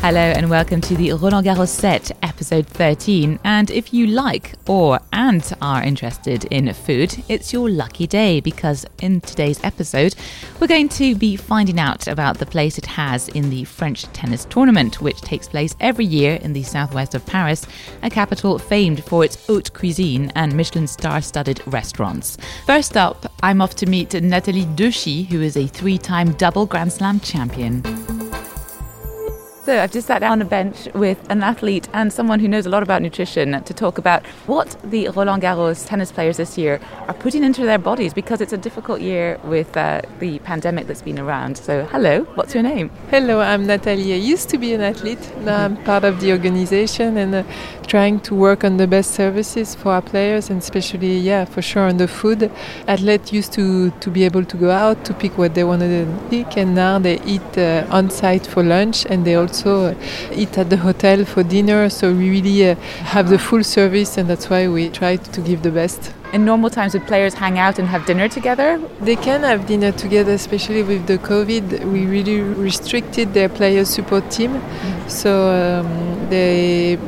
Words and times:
Hello 0.00 0.20
and 0.20 0.48
welcome 0.48 0.80
to 0.80 0.94
the 0.94 1.12
Roland 1.12 1.44
Garros 1.44 1.68
set, 1.68 2.12
episode 2.22 2.68
13. 2.68 3.40
And 3.42 3.68
if 3.68 3.92
you 3.92 4.06
like 4.06 4.54
or 4.68 5.00
and 5.12 5.52
are 5.60 5.82
interested 5.82 6.44
in 6.44 6.72
food, 6.72 7.20
it's 7.28 7.52
your 7.52 7.68
lucky 7.68 8.06
day 8.06 8.38
because 8.38 8.86
in 9.02 9.20
today's 9.20 9.62
episode, 9.64 10.14
we're 10.60 10.68
going 10.68 10.88
to 10.90 11.16
be 11.16 11.34
finding 11.34 11.80
out 11.80 12.06
about 12.06 12.38
the 12.38 12.46
place 12.46 12.78
it 12.78 12.86
has 12.86 13.28
in 13.30 13.50
the 13.50 13.64
French 13.64 14.04
tennis 14.12 14.44
tournament, 14.44 15.02
which 15.02 15.20
takes 15.20 15.48
place 15.48 15.74
every 15.80 16.04
year 16.04 16.38
in 16.42 16.52
the 16.52 16.62
southwest 16.62 17.16
of 17.16 17.26
Paris, 17.26 17.66
a 18.04 18.08
capital 18.08 18.56
famed 18.56 19.02
for 19.02 19.24
its 19.24 19.44
haute 19.46 19.74
cuisine 19.74 20.30
and 20.36 20.54
Michelin 20.56 20.86
star-studded 20.86 21.60
restaurants. 21.66 22.38
First 22.66 22.96
up, 22.96 23.30
I'm 23.42 23.60
off 23.60 23.74
to 23.74 23.86
meet 23.86 24.14
Nathalie 24.14 24.64
Dechy, 24.64 25.26
who 25.26 25.42
is 25.42 25.56
a 25.56 25.66
three-time 25.66 26.34
double 26.34 26.66
Grand 26.66 26.92
Slam 26.92 27.18
champion. 27.18 27.82
So 29.68 29.78
I've 29.78 29.92
just 29.92 30.06
sat 30.06 30.20
down 30.20 30.32
on 30.32 30.40
a 30.40 30.46
bench 30.46 30.88
with 30.94 31.18
an 31.28 31.42
athlete 31.42 31.90
and 31.92 32.10
someone 32.10 32.40
who 32.40 32.48
knows 32.48 32.64
a 32.64 32.70
lot 32.70 32.82
about 32.82 33.02
nutrition 33.02 33.62
to 33.62 33.74
talk 33.74 33.98
about 33.98 34.24
what 34.46 34.74
the 34.82 35.10
Roland 35.10 35.42
Garros 35.42 35.86
tennis 35.86 36.10
players 36.10 36.38
this 36.38 36.56
year 36.56 36.80
are 37.06 37.12
putting 37.12 37.44
into 37.44 37.66
their 37.66 37.76
bodies 37.76 38.14
because 38.14 38.40
it's 38.40 38.54
a 38.54 38.56
difficult 38.56 39.02
year 39.02 39.38
with 39.44 39.76
uh, 39.76 40.00
the 40.20 40.38
pandemic 40.38 40.86
that's 40.86 41.02
been 41.02 41.18
around. 41.18 41.58
So 41.58 41.84
hello, 41.84 42.24
what's 42.34 42.54
your 42.54 42.62
name? 42.62 42.90
Hello, 43.10 43.40
I'm 43.40 43.66
Nathalie. 43.66 44.14
I 44.14 44.16
used 44.16 44.48
to 44.48 44.56
be 44.56 44.72
an 44.72 44.80
athlete. 44.80 45.36
Now 45.40 45.66
I'm 45.66 45.76
part 45.84 46.02
of 46.02 46.22
the 46.22 46.32
organization 46.32 47.18
and 47.18 47.34
uh, 47.34 47.42
trying 47.86 48.20
to 48.20 48.34
work 48.34 48.64
on 48.64 48.78
the 48.78 48.86
best 48.86 49.10
services 49.10 49.74
for 49.74 49.92
our 49.92 50.02
players 50.02 50.48
and 50.48 50.62
especially, 50.62 51.18
yeah, 51.18 51.44
for 51.44 51.60
sure 51.60 51.88
on 51.88 51.98
the 51.98 52.08
food. 52.08 52.50
Athletes 52.86 53.34
used 53.34 53.52
to, 53.52 53.90
to 53.90 54.10
be 54.10 54.24
able 54.24 54.46
to 54.46 54.56
go 54.56 54.70
out 54.70 55.04
to 55.04 55.12
pick 55.12 55.36
what 55.36 55.54
they 55.54 55.64
wanted 55.64 56.06
to 56.06 56.28
pick 56.30 56.56
and 56.56 56.74
now 56.74 56.98
they 56.98 57.20
eat 57.24 57.58
uh, 57.58 57.86
on 57.90 58.08
site 58.08 58.46
for 58.46 58.62
lunch 58.62 59.04
and 59.04 59.26
they 59.26 59.34
also 59.34 59.57
also 59.58 59.96
eat 60.32 60.56
at 60.58 60.70
the 60.70 60.76
hotel 60.76 61.24
for 61.24 61.42
dinner. 61.42 61.88
So 61.88 62.12
we 62.12 62.30
really 62.30 62.70
uh, 62.70 62.74
have 63.14 63.28
the 63.28 63.38
full 63.38 63.64
service, 63.64 64.16
and 64.18 64.28
that's 64.28 64.48
why 64.50 64.68
we 64.68 64.88
try 64.90 65.16
to 65.16 65.40
give 65.40 65.62
the 65.62 65.70
best. 65.70 66.12
In 66.32 66.44
normal 66.44 66.70
times, 66.70 66.92
would 66.92 67.06
players 67.06 67.34
hang 67.34 67.58
out 67.58 67.78
and 67.78 67.88
have 67.88 68.04
dinner 68.04 68.28
together? 68.28 68.80
They 69.00 69.16
can 69.16 69.42
have 69.42 69.66
dinner 69.66 69.92
together, 69.92 70.32
especially 70.32 70.82
with 70.82 71.06
the 71.06 71.18
COVID. 71.18 71.90
We 71.90 72.06
really 72.06 72.40
restricted 72.40 73.32
their 73.32 73.48
player 73.48 73.84
support 73.84 74.30
team, 74.30 74.52
mm. 74.52 75.10
so 75.10 75.30
um, 75.50 76.28
they 76.28 76.98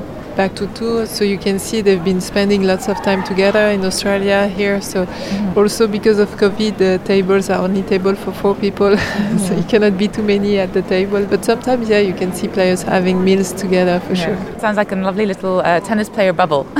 back 0.41 0.55
to 0.57 0.67
two. 0.79 1.07
So 1.07 1.23
you 1.33 1.39
can 1.47 1.59
see 1.59 1.83
they've 1.83 2.07
been 2.13 2.23
spending 2.33 2.63
lots 2.63 2.89
of 2.93 2.97
time 3.09 3.23
together 3.31 3.65
in 3.77 3.85
Australia 3.91 4.39
here. 4.59 4.81
So 4.81 4.99
mm-hmm. 5.05 5.59
also 5.59 5.87
because 5.97 6.19
of 6.25 6.29
COVID, 6.43 6.79
the 6.85 6.93
tables 7.05 7.51
are 7.51 7.61
only 7.67 7.83
table 7.83 8.15
for 8.23 8.33
four 8.33 8.55
people, 8.55 8.93
mm-hmm. 8.97 9.39
so 9.45 9.51
you 9.61 9.65
cannot 9.73 9.99
be 9.99 10.09
too 10.09 10.23
many 10.23 10.59
at 10.59 10.73
the 10.73 10.85
table. 10.95 11.27
But 11.33 11.45
sometimes, 11.45 11.91
yeah, 11.91 12.03
you 12.11 12.15
can 12.15 12.33
see 12.33 12.49
players 12.49 12.83
having 12.83 13.23
meals 13.23 13.53
together 13.53 14.01
for 14.07 14.15
yeah. 14.15 14.25
sure. 14.25 14.61
Sounds 14.61 14.79
like 14.83 14.93
a 14.93 14.97
lovely 14.97 15.27
little 15.27 15.61
uh, 15.61 15.81
tennis 15.81 16.09
player 16.09 16.33
bubble. 16.33 16.67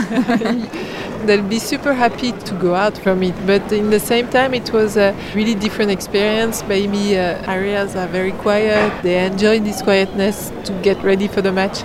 they'll 1.27 1.51
be 1.57 1.59
super 1.59 1.93
happy 1.93 2.33
to 2.49 2.55
go 2.55 2.75
out 2.75 2.97
from 3.05 3.23
it. 3.23 3.35
But 3.47 3.73
in 3.73 3.91
the 3.91 4.01
same 4.01 4.29
time, 4.29 4.55
it 4.55 4.73
was 4.73 4.97
a 4.97 5.15
really 5.35 5.55
different 5.55 5.91
experience. 5.91 6.65
Maybe 6.75 7.19
uh, 7.19 7.57
areas 7.59 7.95
are 7.95 8.09
very 8.09 8.33
quiet. 8.33 9.03
They 9.03 9.17
enjoy 9.27 9.61
this 9.61 9.83
quietness 9.83 10.51
to 10.65 10.73
get 10.83 11.03
ready 11.03 11.29
for 11.29 11.43
the 11.43 11.53
match. 11.53 11.85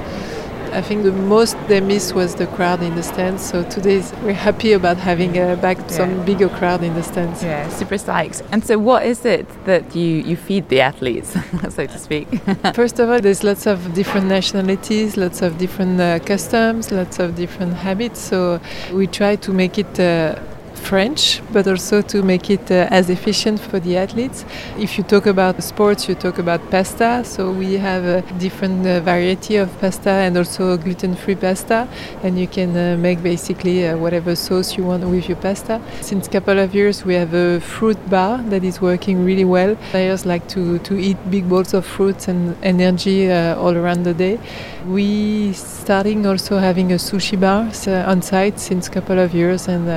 I 0.76 0.82
think 0.82 1.04
the 1.04 1.14
most 1.14 1.56
they 1.70 1.80
missed 1.80 2.14
was 2.14 2.36
the 2.36 2.48
crowd 2.48 2.84
in 2.84 2.96
the 2.96 3.04
stands. 3.04 3.42
So 3.46 3.64
today 3.64 4.04
we're 4.24 4.34
happy 4.34 4.74
about 4.74 4.98
having 4.98 5.40
uh, 5.40 5.56
back 5.56 5.78
yeah. 5.78 5.88
some 5.88 6.26
bigger 6.26 6.50
crowd 6.50 6.84
in 6.84 6.94
the 6.96 7.04
stands. 7.04 7.42
Yeah, 7.42 7.70
super 7.70 7.96
psyched. 7.96 8.46
And 8.52 8.62
so, 8.66 8.78
what 8.78 9.06
is 9.06 9.24
it 9.26 9.48
that 9.66 9.96
you 9.96 10.10
you 10.30 10.36
feed 10.36 10.68
the 10.68 10.82
athletes, 10.82 11.38
so 11.70 11.86
to 11.86 11.98
speak? 11.98 12.28
First 12.74 13.00
of 13.00 13.10
all, 13.10 13.22
there's 13.22 13.44
lots 13.44 13.66
of 13.66 13.94
different 13.94 14.28
nationalities, 14.28 15.16
lots 15.16 15.42
of 15.42 15.58
different 15.58 16.02
uh, 16.02 16.20
customs, 16.20 16.92
lots 16.92 17.20
of 17.20 17.36
different 17.36 17.74
habits. 17.74 18.20
So 18.20 18.60
we 18.92 19.08
try 19.08 19.38
to 19.38 19.54
make 19.54 19.78
it. 19.78 20.00
Uh, 20.00 20.36
French, 20.86 21.42
but 21.52 21.68
also 21.68 22.02
to 22.02 22.22
make 22.22 22.50
it 22.50 22.70
uh, 22.70 22.88
as 22.92 23.10
efficient 23.10 23.60
for 23.60 23.80
the 23.80 23.98
athletes. 23.98 24.46
If 24.78 24.98
you 24.98 25.04
talk 25.04 25.26
about 25.26 25.62
sports, 25.64 26.08
you 26.08 26.16
talk 26.16 26.38
about 26.38 26.62
pasta. 26.70 27.24
So 27.26 27.52
we 27.52 27.74
have 27.74 28.04
a 28.06 28.22
different 28.38 28.86
uh, 28.86 29.00
variety 29.00 29.56
of 29.58 29.70
pasta 29.82 30.12
and 30.26 30.38
also 30.38 30.78
gluten-free 30.78 31.36
pasta, 31.36 31.88
and 32.24 32.38
you 32.40 32.48
can 32.48 32.78
uh, 32.78 32.98
make 32.98 33.24
basically 33.24 33.88
uh, 33.88 33.98
whatever 33.98 34.36
sauce 34.36 34.78
you 34.78 34.84
want 34.84 35.04
with 35.04 35.28
your 35.28 35.38
pasta. 35.38 35.82
Since 36.02 36.28
a 36.28 36.30
couple 36.30 36.60
of 36.60 36.76
years, 36.76 37.04
we 37.04 37.16
have 37.16 37.34
a 37.34 37.60
fruit 37.60 38.00
bar 38.10 38.38
that 38.52 38.64
is 38.64 38.80
working 38.80 39.26
really 39.26 39.46
well. 39.46 39.76
Players 39.92 40.26
like 40.26 40.48
to, 40.50 40.78
to 40.80 40.94
eat 41.00 41.18
big 41.32 41.50
bowls 41.50 41.74
of 41.74 41.86
fruits 41.86 42.28
and 42.28 42.56
energy 42.64 43.32
uh, 43.32 43.56
all 43.56 43.76
around 43.76 44.04
the 44.04 44.14
day. 44.14 44.40
We 44.88 45.54
starting 45.54 46.28
also 46.28 46.60
having 46.60 46.92
a 46.92 46.98
sushi 46.98 47.40
bar 47.40 47.72
uh, 47.88 48.12
on 48.12 48.22
site 48.22 48.60
since 48.60 48.88
a 48.88 48.92
couple 48.92 49.18
of 49.20 49.34
years 49.34 49.68
and 49.68 49.90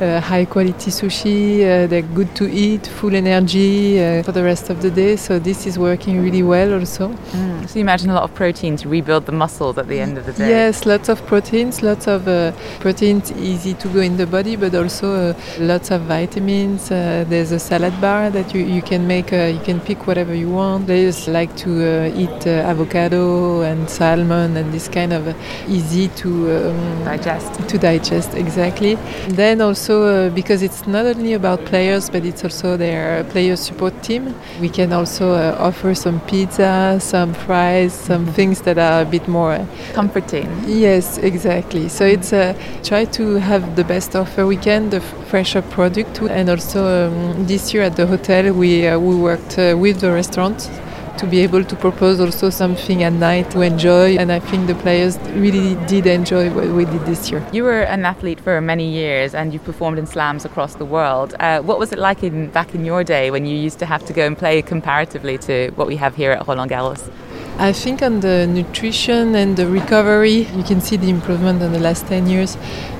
uh, 0.00 0.20
high 0.20 0.44
quality 0.44 0.90
sushi. 0.90 1.60
Uh, 1.62 1.86
they're 1.86 2.02
good 2.02 2.34
to 2.36 2.50
eat, 2.50 2.86
full 2.86 3.14
energy 3.14 4.02
uh, 4.02 4.22
for 4.22 4.32
the 4.32 4.42
rest 4.42 4.70
of 4.70 4.82
the 4.82 4.90
day. 4.90 5.16
So 5.16 5.38
this 5.38 5.66
is 5.66 5.78
working 5.78 6.22
really 6.22 6.42
well 6.42 6.74
also. 6.74 7.08
Mm. 7.08 7.68
So 7.68 7.78
you 7.78 7.80
imagine 7.82 8.10
a 8.10 8.14
lot 8.14 8.24
of 8.24 8.34
protein 8.34 8.76
to 8.78 8.88
rebuild 8.88 9.26
the 9.26 9.32
muscles 9.32 9.78
at 9.78 9.88
the 9.88 10.00
end 10.00 10.18
of 10.18 10.26
the 10.26 10.32
day. 10.32 10.48
Yes, 10.48 10.86
lots 10.86 11.08
of 11.08 11.24
proteins, 11.26 11.82
lots 11.82 12.06
of 12.06 12.28
uh, 12.28 12.52
proteins 12.80 13.32
easy 13.32 13.74
to 13.74 13.88
go 13.88 14.00
in 14.00 14.16
the 14.16 14.26
body, 14.26 14.56
but 14.56 14.74
also 14.74 15.30
uh, 15.30 15.34
lots 15.58 15.90
of 15.90 16.02
vitamins. 16.02 16.90
Uh, 16.90 17.24
there's 17.28 17.52
a 17.52 17.58
salad 17.58 17.98
bar 18.00 18.30
that 18.30 18.54
you, 18.54 18.62
you 18.64 18.82
can 18.82 19.06
make. 19.06 19.30
you 19.32 19.60
can 19.64 19.80
pick 19.80 20.06
whatever 20.06 20.34
you 20.34 20.50
want. 20.50 20.86
They 20.86 21.04
just 21.04 21.28
like 21.28 21.54
to 21.58 21.70
eat 22.14 22.46
avocado 22.46 23.62
and 23.62 23.88
salmon 23.88 24.56
and 24.56 24.72
this 24.72 24.88
kind 24.88 25.12
of 25.12 25.34
easy 25.68 26.08
to 26.20 26.70
um, 26.70 27.04
digest. 27.04 27.68
To 27.68 27.78
digest 27.78 28.34
exactly. 28.34 28.96
Then 29.28 29.60
also 29.60 29.93
uh, 30.02 30.30
because 30.30 30.62
it's 30.62 30.86
not 30.86 31.06
only 31.06 31.32
about 31.32 31.64
players, 31.64 32.10
but 32.10 32.24
it's 32.24 32.44
also 32.44 32.76
their 32.76 33.24
player 33.24 33.56
support 33.56 34.02
team. 34.02 34.34
We 34.60 34.68
can 34.68 34.92
also 34.92 35.32
uh, 35.32 35.56
offer 35.58 35.94
some 35.94 36.20
pizza, 36.20 36.98
some 37.00 37.34
fries, 37.34 37.92
some 37.92 38.24
mm-hmm. 38.24 38.34
things 38.34 38.62
that 38.62 38.78
are 38.78 39.02
a 39.02 39.04
bit 39.04 39.28
more 39.28 39.52
uh, 39.52 39.66
comforting. 39.92 40.48
Yes, 40.66 41.18
exactly. 41.18 41.88
So 41.88 42.04
it's 42.04 42.32
uh, 42.32 42.54
try 42.82 43.04
to 43.04 43.36
have 43.36 43.76
the 43.76 43.84
best 43.84 44.16
offer 44.16 44.46
we 44.46 44.56
can, 44.56 44.90
the 44.90 45.00
fresher 45.00 45.62
product, 45.62 46.20
and 46.20 46.50
also 46.50 47.08
um, 47.08 47.46
this 47.46 47.72
year 47.72 47.84
at 47.84 47.96
the 47.96 48.06
hotel 48.06 48.52
we 48.52 48.86
uh, 48.86 48.98
we 48.98 49.14
worked 49.14 49.58
uh, 49.58 49.76
with 49.78 50.00
the 50.00 50.10
restaurant 50.10 50.70
to 51.18 51.26
be 51.26 51.40
able 51.40 51.64
to 51.64 51.76
propose 51.76 52.20
also 52.20 52.50
something 52.50 53.02
at 53.02 53.12
night 53.12 53.50
to 53.52 53.60
enjoy. 53.60 54.16
And 54.16 54.30
I 54.32 54.40
think 54.40 54.66
the 54.66 54.74
players 54.74 55.18
really 55.34 55.74
did 55.86 56.06
enjoy 56.06 56.50
what 56.50 56.68
we 56.68 56.84
did 56.84 57.04
this 57.06 57.30
year. 57.30 57.46
You 57.52 57.64
were 57.64 57.82
an 57.82 58.04
athlete 58.04 58.40
for 58.40 58.60
many 58.60 58.88
years 58.90 59.34
and 59.34 59.52
you 59.52 59.58
performed 59.58 59.98
in 59.98 60.06
slams 60.06 60.44
across 60.44 60.74
the 60.74 60.84
world. 60.84 61.34
Uh, 61.40 61.60
what 61.60 61.78
was 61.78 61.92
it 61.92 61.98
like 61.98 62.22
in, 62.22 62.48
back 62.50 62.74
in 62.74 62.84
your 62.84 63.04
day 63.04 63.30
when 63.30 63.46
you 63.46 63.56
used 63.56 63.78
to 63.80 63.86
have 63.86 64.04
to 64.06 64.12
go 64.12 64.26
and 64.26 64.36
play 64.36 64.62
comparatively 64.62 65.38
to 65.38 65.70
what 65.76 65.86
we 65.86 65.96
have 65.96 66.14
here 66.16 66.32
at 66.32 66.46
Roland 66.46 66.70
Garros? 66.70 67.10
I 67.56 67.72
think 67.72 68.02
on 68.02 68.18
the 68.18 68.48
nutrition 68.48 69.36
and 69.36 69.56
the 69.56 69.68
recovery, 69.68 70.48
you 70.56 70.64
can 70.64 70.80
see 70.80 70.96
the 70.96 71.08
improvement 71.08 71.62
in 71.62 71.72
the 71.72 71.78
last 71.78 72.04
10 72.08 72.26
years. 72.26 72.58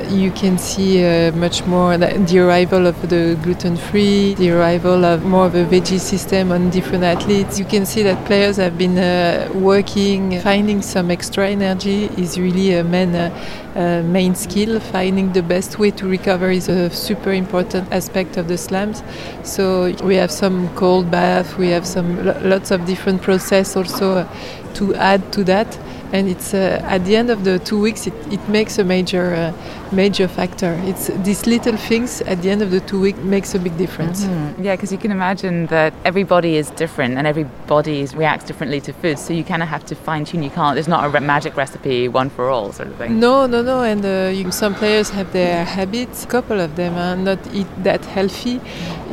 You 0.09 0.31
can 0.31 0.59
see 0.59 1.05
uh, 1.05 1.33
much 1.33 1.67
more 1.67 1.99
the 1.99 2.39
arrival 2.39 2.87
of 2.87 3.09
the 3.09 3.37
gluten 3.43 3.77
free, 3.77 4.35
the 4.35 4.51
arrival 4.51 5.05
of 5.05 5.25
more 5.25 5.47
of 5.47 5.57
a 5.57 5.65
veggie 5.65 5.99
system 5.99 6.53
on 6.53 6.71
different 6.71 7.03
athletes. 7.03 7.59
You 7.59 7.65
can 7.65 7.85
see 7.85 8.05
that 8.05 8.25
players 8.27 8.57
have 8.59 8.79
been 8.79 8.97
uh, 8.97 9.51
working, 9.55 10.41
finding 10.41 10.83
some 10.83 11.11
extra 11.11 11.49
energy 11.49 12.05
is 12.17 12.39
really 12.39 12.75
a 12.75 12.85
main, 12.85 13.13
uh, 13.13 13.31
uh, 13.75 14.03
main 14.03 14.35
skill. 14.35 14.81
Finding 14.81 15.33
the 15.33 15.43
best 15.43 15.79
way 15.79 15.91
to 15.93 16.09
recover 16.09 16.51
is 16.51 16.69
a 16.69 16.91
super 16.91 17.33
important 17.33 17.91
aspect 17.93 18.37
of 18.37 18.49
the 18.49 18.59
slams. 18.59 19.03
So 19.43 19.93
we 20.05 20.17
have 20.17 20.31
some 20.31 20.69
cold 20.75 21.11
bath, 21.11 21.59
we 21.59 21.69
have 21.69 21.87
some 21.87 22.25
lots 22.49 22.71
of 22.71 22.87
different 22.87 23.23
process 23.23 23.77
also 23.77 24.29
to 24.75 24.95
add 24.95 25.33
to 25.33 25.45
that 25.45 25.79
and 26.15 26.29
it's 26.29 26.55
uh, 26.55 26.81
at 26.85 27.05
the 27.05 27.17
end 27.17 27.29
of 27.29 27.43
the 27.43 27.59
two 27.59 27.81
weeks 27.81 28.07
it, 28.07 28.15
it 28.33 28.49
makes 28.49 28.79
a 28.79 28.85
major 28.85 29.35
uh, 29.35 29.84
major 29.95 30.29
factor. 30.29 30.73
It's 30.85 31.07
these 31.29 31.47
little 31.47 31.77
things 31.77 32.21
at 32.23 32.43
the 32.43 32.51
end 32.51 32.63
of 32.63 32.71
the 32.71 32.81
two 32.81 33.01
weeks 33.01 33.19
makes 33.19 33.55
a 33.55 33.59
big 33.59 33.77
difference. 33.77 34.25
Mm-hmm. 34.25 34.65
yeah 34.65 34.75
because 34.77 34.91
you 34.93 34.99
can 34.99 35.11
imagine 35.11 35.67
that 35.67 35.93
everybody 36.05 36.57
is 36.57 36.71
different 36.71 37.13
and 37.19 37.27
everybody 37.27 37.99
reacts 38.23 38.45
differently 38.45 38.81
to 38.87 38.93
food 38.93 39.19
so 39.19 39.33
you 39.33 39.45
kind 39.45 39.63
of 39.63 39.69
have 39.69 39.85
to 39.87 39.95
fine 39.95 40.25
tune. 40.25 40.43
You 40.43 40.51
can't 40.51 40.75
there's 40.77 40.89
not 40.89 41.03
a 41.05 41.21
magic 41.21 41.57
recipe 41.57 42.09
one 42.09 42.31
for 42.31 42.51
all 42.51 42.73
sort 42.73 42.89
of 42.89 42.97
thing. 42.97 43.21
No 43.21 43.47
no 43.47 43.63
no 43.63 43.83
and 43.83 44.05
uh, 44.05 44.31
you, 44.39 44.51
some 44.51 44.75
players 44.75 45.11
have 45.11 45.33
their 45.33 45.65
habits 45.65 46.25
a 46.25 46.27
couple 46.27 46.61
of 46.61 46.77
them 46.77 46.93
are 46.97 47.17
not 47.17 47.41
eat 47.55 47.69
that 47.85 48.05
healthy. 48.05 48.61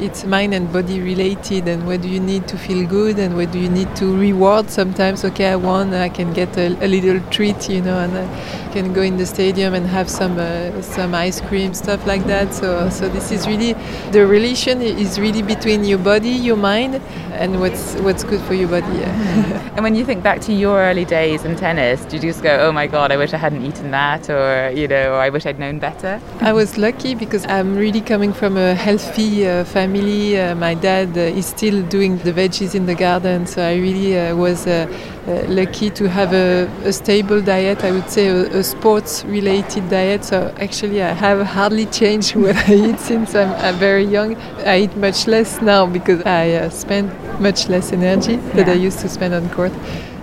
It's 0.05 0.23
mind 0.25 0.53
and 0.53 0.71
body 0.73 0.99
related 1.01 1.67
and 1.67 1.85
where 1.87 1.97
do 1.97 2.09
you 2.09 2.19
need 2.19 2.47
to 2.47 2.57
feel 2.57 2.87
good 2.87 3.19
and 3.19 3.35
where 3.35 3.45
do 3.45 3.59
you 3.59 3.69
need 3.69 3.95
to 3.97 4.05
reward 4.17 4.69
sometimes? 4.69 5.23
Okay 5.25 5.51
i 5.51 5.55
won 5.55 5.93
i 5.93 6.09
can 6.09 6.33
get 6.33 6.57
a, 6.57 6.67
a 6.85 6.87
little 6.87 7.19
treat 7.29 7.69
you 7.69 7.81
know 7.81 7.97
and 7.99 8.17
i 8.17 8.71
can 8.71 8.93
go 8.93 9.01
in 9.01 9.17
the 9.17 9.25
stadium 9.25 9.73
and 9.73 9.85
have 9.87 10.09
some 10.09 10.37
uh, 10.39 10.70
uh, 10.71 10.81
some 10.81 11.13
ice 11.13 11.41
cream, 11.41 11.73
stuff 11.73 12.05
like 12.05 12.25
that. 12.25 12.53
So, 12.53 12.89
so 12.89 13.09
this 13.09 13.31
is 13.31 13.47
really 13.47 13.73
the 14.11 14.25
relation 14.25 14.81
is 14.81 15.19
really 15.19 15.41
between 15.41 15.83
your 15.83 15.99
body, 15.99 16.29
your 16.29 16.57
mind, 16.57 16.95
and 17.33 17.59
what's 17.59 17.95
what's 17.95 18.23
good 18.23 18.41
for 18.41 18.53
your 18.53 18.67
body. 18.67 18.97
Yeah. 18.99 19.71
and 19.75 19.83
when 19.83 19.95
you 19.95 20.05
think 20.05 20.23
back 20.23 20.41
to 20.41 20.53
your 20.53 20.79
early 20.79 21.05
days 21.05 21.45
in 21.45 21.55
tennis, 21.55 22.01
did 22.05 22.23
you 22.23 22.29
just 22.31 22.43
go, 22.43 22.67
"Oh 22.67 22.71
my 22.71 22.87
God, 22.87 23.11
I 23.11 23.17
wish 23.17 23.33
I 23.33 23.37
hadn't 23.37 23.65
eaten 23.65 23.91
that," 23.91 24.29
or 24.29 24.71
you 24.71 24.87
know, 24.87 25.15
"I 25.15 25.29
wish 25.29 25.45
I'd 25.45 25.59
known 25.59 25.79
better"? 25.79 26.21
I 26.41 26.53
was 26.53 26.77
lucky 26.77 27.15
because 27.15 27.45
I'm 27.45 27.75
really 27.75 28.01
coming 28.01 28.33
from 28.33 28.57
a 28.57 28.73
healthy 28.73 29.47
uh, 29.47 29.63
family. 29.65 30.39
Uh, 30.39 30.55
my 30.55 30.73
dad 30.73 31.17
uh, 31.17 31.39
is 31.39 31.45
still 31.45 31.81
doing 31.83 32.17
the 32.19 32.33
veggies 32.33 32.75
in 32.75 32.85
the 32.85 32.95
garden, 32.95 33.45
so 33.45 33.61
I 33.61 33.75
really 33.75 34.17
uh, 34.17 34.35
was 34.35 34.67
uh, 34.67 34.87
uh, 35.27 35.43
lucky 35.47 35.89
to 35.91 36.09
have 36.09 36.33
a, 36.33 36.69
a, 36.83 36.91
stable 36.91 37.41
diet. 37.41 37.83
I 37.83 37.91
would 37.91 38.09
say 38.09 38.27
a, 38.27 38.59
a 38.59 38.63
sports-related 38.63 39.89
diet. 39.89 40.25
So 40.25 40.53
actually, 40.61 41.01
I 41.01 41.11
have 41.11 41.45
hardly 41.45 41.85
changed 41.87 42.35
what 42.43 42.55
I 42.55 42.73
eat 42.73 42.99
since 42.99 43.35
I'm, 43.35 43.51
I'm, 43.65 43.75
very 43.75 44.05
young. 44.05 44.35
I 44.65 44.81
eat 44.81 44.95
much 44.95 45.27
less 45.27 45.61
now 45.61 45.85
because 45.85 46.21
I 46.23 46.69
spend 46.69 47.11
much 47.39 47.67
less 47.67 47.91
energy 47.91 48.33
yeah. 48.33 48.53
that 48.53 48.69
I 48.69 48.73
used 48.73 48.99
to 48.99 49.09
spend 49.09 49.33
on 49.33 49.49
court 49.49 49.73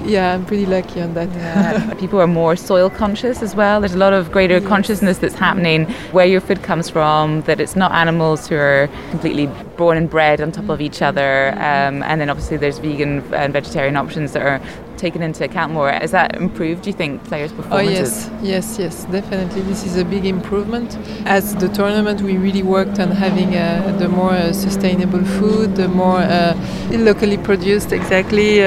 yeah, 0.08 0.32
I'm 0.32 0.44
pretty 0.46 0.66
lucky 0.66 1.00
on 1.00 1.14
that. 1.14 1.28
Yeah. 1.30 1.94
People 1.94 2.20
are 2.20 2.26
more 2.26 2.56
soil 2.56 2.88
conscious 2.88 3.42
as 3.42 3.54
well. 3.54 3.80
There's 3.80 3.94
a 3.94 3.98
lot 3.98 4.12
of 4.12 4.32
greater 4.32 4.58
yes. 4.58 4.66
consciousness 4.66 5.18
that's 5.18 5.34
happening 5.34 5.84
where 6.12 6.26
your 6.26 6.40
food 6.40 6.62
comes 6.62 6.88
from, 6.88 7.42
that 7.42 7.60
it's 7.60 7.76
not 7.76 7.92
animals 7.92 8.48
who 8.48 8.56
are 8.56 8.88
completely 9.10 9.46
born 9.76 9.96
and 9.98 10.08
bred 10.08 10.40
on 10.40 10.52
top 10.52 10.62
mm-hmm. 10.62 10.70
of 10.72 10.80
each 10.80 11.02
other. 11.02 11.50
Um, 11.52 12.02
and 12.02 12.20
then 12.20 12.30
obviously 12.30 12.56
there's 12.56 12.78
vegan 12.78 13.22
and 13.34 13.52
vegetarian 13.52 13.96
options 13.96 14.32
that 14.32 14.42
are 14.42 14.60
taken 14.98 15.22
into 15.22 15.44
account 15.44 15.72
more. 15.72 15.90
Has 15.90 16.10
that 16.10 16.36
improved, 16.36 16.82
do 16.82 16.90
you 16.90 16.96
think, 16.96 17.24
players' 17.24 17.52
performances? 17.52 18.28
Oh, 18.28 18.42
yes, 18.42 18.78
yes, 18.78 18.78
yes, 18.78 19.04
definitely. 19.06 19.62
This 19.62 19.84
is 19.84 19.96
a 19.96 20.04
big 20.04 20.24
improvement. 20.26 20.98
As 21.24 21.54
the 21.56 21.68
tournament, 21.68 22.20
we 22.20 22.36
really 22.36 22.62
worked 22.62 22.98
on 22.98 23.10
having 23.10 23.56
uh, 23.56 23.96
the 23.98 24.08
more 24.08 24.32
uh, 24.32 24.52
sustainable 24.52 25.24
food, 25.24 25.76
the 25.76 25.88
more 25.88 26.18
uh, 26.18 26.54
locally 26.90 27.38
produced, 27.38 27.92
exactly. 27.92 28.62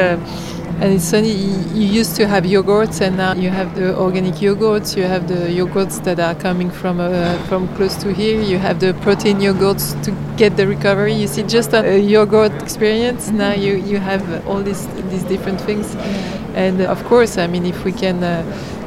And 0.80 0.94
it's 0.94 1.12
funny, 1.12 1.32
you 1.32 1.86
used 1.86 2.16
to 2.16 2.28
have 2.28 2.44
yogurts, 2.44 3.02
and 3.02 3.18
now 3.18 3.34
you 3.34 3.50
have 3.50 3.76
the 3.76 3.96
organic 3.96 4.36
yogurts. 4.36 4.96
You 4.98 5.04
have 5.04 5.28
the 5.28 5.48
yogurts 5.50 6.04
that 6.04 6.20
are 6.20 6.34
coming 6.34 6.72
from 6.72 7.00
uh, 7.00 7.38
from 7.48 7.68
close 7.76 7.96
to 7.98 8.12
here. 8.12 8.42
You 8.42 8.58
have 8.58 8.80
the 8.80 8.94
protein 9.02 9.38
yogurts 9.40 9.94
to 10.04 10.12
get 10.38 10.58
the 10.58 10.66
recovery. 10.66 11.14
You 11.14 11.28
see, 11.28 11.44
just 11.44 11.74
a, 11.74 11.86
a 11.86 12.00
yogurt 12.00 12.54
experience. 12.64 13.30
Now 13.30 13.54
you, 13.54 13.76
you 13.76 14.00
have 14.00 14.24
all 14.48 14.64
these 14.64 14.88
these 15.12 15.24
different 15.24 15.62
things, 15.62 15.96
and 16.56 16.82
of 16.82 17.04
course, 17.06 17.38
I 17.38 17.48
mean, 17.48 17.66
if 17.66 17.84
we 17.86 17.92
can. 17.92 18.24
Uh, 18.24 18.44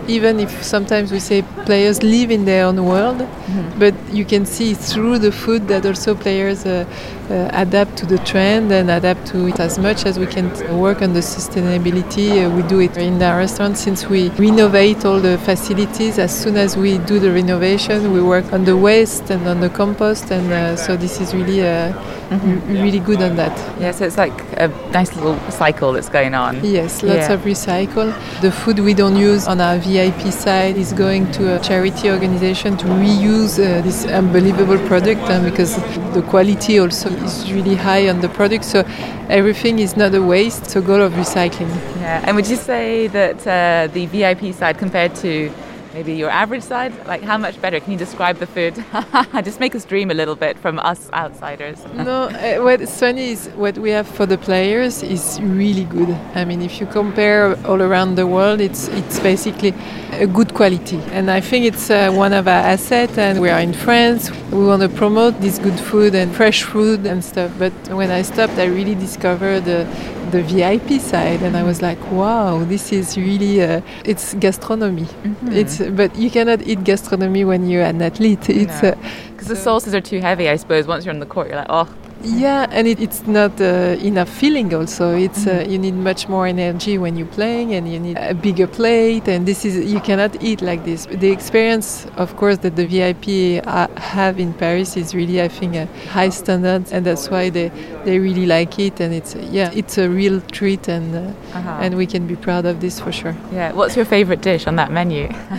even 0.08 0.40
if 0.40 0.62
sometimes 0.62 1.10
we 1.12 1.18
say 1.18 1.42
players 1.64 2.02
live 2.02 2.30
in 2.30 2.44
their 2.44 2.66
own 2.66 2.84
world, 2.84 3.18
mm-hmm. 3.18 3.78
but 3.78 3.94
you 4.12 4.24
can 4.24 4.44
see 4.46 4.74
through 4.74 5.18
the 5.18 5.32
food 5.32 5.68
that 5.68 5.86
also 5.86 6.14
players 6.14 6.66
uh, 6.66 6.84
uh, 7.30 7.48
adapt 7.52 7.96
to 7.96 8.06
the 8.06 8.18
trend 8.18 8.70
and 8.72 8.90
adapt 8.90 9.26
to 9.26 9.46
it 9.46 9.58
as 9.58 9.78
much 9.78 10.04
as 10.04 10.18
we 10.18 10.26
can 10.26 10.46
work 10.78 11.02
on 11.02 11.12
the 11.12 11.20
sustainability. 11.20 12.44
Uh, 12.44 12.50
we 12.54 12.62
do 12.62 12.80
it 12.80 12.96
in 12.96 13.22
our 13.22 13.38
restaurant 13.38 13.76
since 13.76 14.06
we 14.06 14.28
renovate 14.30 15.04
all 15.04 15.20
the 15.20 15.38
facilities. 15.38 16.18
As 16.18 16.38
soon 16.38 16.56
as 16.56 16.76
we 16.76 16.98
do 16.98 17.18
the 17.18 17.32
renovation, 17.32 18.12
we 18.12 18.22
work 18.22 18.52
on 18.52 18.64
the 18.64 18.76
waste 18.76 19.30
and 19.30 19.46
on 19.46 19.60
the 19.60 19.70
compost, 19.70 20.30
and 20.30 20.52
uh, 20.52 20.76
so 20.76 20.96
this 20.96 21.20
is 21.20 21.34
really 21.34 21.66
uh, 21.66 21.92
mm-hmm. 22.40 22.82
really 22.82 23.00
good 23.00 23.22
on 23.22 23.36
that. 23.36 23.56
Yeah, 23.80 23.92
so 23.92 24.04
it's 24.04 24.16
like 24.16 24.32
a 24.56 24.68
nice 24.92 25.14
little 25.14 25.38
cycle 25.50 25.92
that's 25.92 26.08
going 26.08 26.34
on. 26.34 26.64
Yes, 26.64 27.02
lots 27.02 27.28
yeah. 27.28 27.32
of 27.32 27.40
recycle. 27.42 28.12
The 28.40 28.50
food 28.50 28.78
we 28.80 28.94
don't 28.94 29.16
use 29.16 29.46
on 29.46 29.60
our 29.60 29.78
VIP 29.78 30.32
side 30.32 30.76
is 30.76 30.92
going 30.92 31.30
to 31.32 31.56
a 31.56 31.60
charity 31.60 32.10
organization 32.10 32.76
to 32.78 32.86
reuse 32.86 33.58
uh, 33.58 33.80
this 33.82 34.06
unbelievable 34.06 34.78
product, 34.86 35.22
and 35.30 35.44
because 35.44 35.76
the 36.14 36.24
quality 36.28 36.78
also 36.78 37.10
is 37.10 37.52
really 37.52 37.74
high 37.74 38.08
on 38.08 38.20
the 38.20 38.28
product. 38.28 38.64
So 38.64 38.84
everything 39.28 39.78
is 39.78 39.96
not 39.96 40.14
a 40.14 40.22
waste. 40.22 40.66
So 40.66 40.80
goal 40.80 41.02
of 41.02 41.12
recycling. 41.14 41.70
Yeah. 42.00 42.24
And 42.24 42.36
would 42.36 42.48
you 42.48 42.56
say 42.56 43.06
that 43.08 43.46
uh, 43.46 43.92
the 43.92 44.06
VIP 44.06 44.54
side 44.54 44.78
compared 44.78 45.14
to 45.16 45.50
maybe 45.94 46.12
your 46.12 46.28
average 46.28 46.64
side? 46.64 46.92
Like, 47.06 47.22
how 47.22 47.38
much 47.38 47.60
better? 47.62 47.78
Can 47.80 47.92
you 47.92 47.98
describe 47.98 48.36
the 48.38 48.46
food? 48.46 48.74
Just 49.44 49.60
make 49.60 49.74
us 49.74 49.84
dream 49.84 50.10
a 50.10 50.14
little 50.14 50.34
bit 50.34 50.58
from 50.58 50.78
us 50.80 51.08
outsiders. 51.12 51.78
no, 51.94 52.24
uh, 52.24 52.58
what's 52.62 52.98
funny 53.00 53.30
is 53.30 53.46
what 53.54 53.78
we 53.78 53.90
have 53.90 54.08
for 54.08 54.26
the 54.26 54.36
players 54.36 55.02
is 55.02 55.40
really 55.40 55.84
good. 55.84 56.10
I 56.34 56.44
mean, 56.44 56.60
if 56.60 56.80
you 56.80 56.86
compare 56.86 57.56
all 57.66 57.80
around 57.80 58.16
the 58.16 58.26
world, 58.26 58.60
it's 58.60 58.88
it's 58.88 59.18
basically 59.20 59.72
a 60.12 60.26
good 60.26 60.52
quality, 60.52 61.00
and 61.16 61.30
I 61.30 61.40
think 61.40 61.64
it's 61.64 61.90
uh, 61.90 62.10
one 62.10 62.32
of 62.32 62.46
our 62.48 62.64
assets. 62.74 63.16
And 63.16 63.40
we 63.40 63.48
are 63.48 63.60
in 63.60 63.72
France. 63.72 64.30
We 64.50 64.66
want 64.66 64.82
to 64.82 64.88
promote 64.88 65.40
this 65.40 65.58
good 65.58 65.78
food 65.78 66.14
and 66.14 66.34
fresh 66.34 66.62
food 66.64 67.06
and 67.06 67.24
stuff. 67.24 67.50
But 67.58 67.72
when 68.00 68.10
I 68.10 68.22
stopped, 68.22 68.58
I 68.58 68.66
really 68.66 68.96
discovered 68.96 69.64
the 69.64 69.86
the 70.34 70.42
VIP 70.42 71.00
side, 71.00 71.42
and 71.42 71.56
I 71.56 71.62
was 71.62 71.80
like, 71.80 72.00
wow, 72.10 72.64
this 72.64 72.92
is 72.92 73.16
really 73.16 73.62
uh, 73.62 73.80
it's 74.04 74.34
gastronomy. 74.34 75.04
Mm-hmm. 75.04 75.52
It's 75.52 75.78
but 76.00 76.16
you 76.16 76.28
cannot 76.28 76.66
eat 76.66 76.82
gastronomy 76.82 77.44
when 77.44 77.68
you're 77.68 77.84
an 77.84 78.02
athlete. 78.02 78.50
It's 78.50 78.80
because 78.80 79.48
no. 79.48 79.54
uh, 79.54 79.54
the 79.54 79.56
sauces 79.56 79.94
are 79.94 80.00
too 80.00 80.20
heavy, 80.20 80.48
I 80.48 80.56
suppose. 80.56 80.86
Once 80.86 81.04
you're 81.04 81.14
on 81.14 81.20
the 81.20 81.32
court, 81.34 81.48
you're 81.48 81.56
like, 81.56 81.68
oh, 81.68 81.88
yeah, 82.24 82.66
and 82.70 82.88
it, 82.88 83.00
it's 83.00 83.26
not 83.26 83.60
uh, 83.60 83.96
enough 84.00 84.28
feeling. 84.28 84.74
Also, 84.74 85.14
it's 85.14 85.46
uh, 85.46 85.50
mm. 85.50 85.70
you 85.70 85.78
need 85.78 85.94
much 85.94 86.28
more 86.28 86.46
energy 86.46 86.96
when 86.98 87.16
you're 87.16 87.34
playing, 87.38 87.74
and 87.74 87.92
you 87.92 88.00
need 88.00 88.16
a 88.16 88.34
bigger 88.34 88.66
plate. 88.66 89.28
And 89.28 89.46
this 89.46 89.64
is 89.64 89.92
you 89.92 90.00
cannot 90.00 90.42
eat 90.42 90.62
like 90.62 90.84
this. 90.84 91.06
The 91.06 91.30
experience, 91.30 92.06
of 92.16 92.34
course, 92.36 92.58
that 92.58 92.76
the 92.76 92.86
VIP 92.86 93.64
uh, 93.66 93.88
have 94.00 94.40
in 94.40 94.54
Paris 94.54 94.96
is 94.96 95.14
really, 95.14 95.42
I 95.42 95.48
think, 95.48 95.74
a 95.76 95.86
high 96.08 96.30
standard, 96.30 96.90
and 96.92 97.04
that's 97.04 97.28
why 97.28 97.50
they 97.50 97.70
they 98.04 98.18
really 98.18 98.46
like 98.46 98.78
it. 98.78 99.00
And 99.00 99.12
it's 99.14 99.34
yeah, 99.34 99.70
it's 99.74 99.98
a 99.98 100.08
real 100.08 100.40
treat, 100.40 100.88
and 100.88 101.14
uh, 101.14 101.32
uh-huh. 101.52 101.78
and 101.82 101.96
we 101.96 102.06
can 102.06 102.26
be 102.26 102.36
proud 102.36 102.66
of 102.66 102.80
this 102.80 103.00
for 103.00 103.12
sure. 103.12 103.36
Yeah. 103.52 103.72
What's 103.72 103.96
your 103.96 104.04
favorite 104.04 104.42
dish 104.42 104.66
on 104.66 104.76
that 104.76 104.90
menu? 104.90 105.28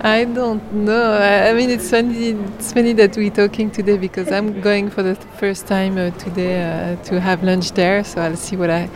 I 0.00 0.24
don't 0.34 0.72
know. 0.72 1.12
I, 1.12 1.50
I 1.50 1.52
mean, 1.54 1.70
it's 1.70 1.90
funny. 1.90 2.30
It's 2.30 2.72
funny 2.72 2.92
that 2.94 3.16
we're 3.16 3.30
talking 3.30 3.70
today 3.70 3.96
because 3.96 4.30
I'm 4.32 4.60
going 4.60 4.90
for 4.90 5.02
the 5.02 5.14
first 5.14 5.66
time 5.66 5.98
uh, 5.98 6.10
today 6.18 6.62
uh, 6.62 6.96
to 7.04 7.20
have 7.20 7.42
lunch 7.42 7.72
there, 7.72 8.04
so 8.04 8.20
I'll 8.20 8.36
see 8.36 8.56
what 8.56 8.70
I. 8.70 8.88